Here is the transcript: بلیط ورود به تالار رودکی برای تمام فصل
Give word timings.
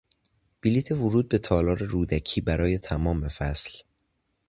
بلیط 0.61 0.91
ورود 0.91 1.29
به 1.29 1.37
تالار 1.37 1.77
رودکی 1.83 2.41
برای 2.41 2.79
تمام 2.79 3.27
فصل 3.27 3.73